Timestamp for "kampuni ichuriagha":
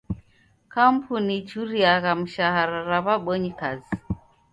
0.73-2.11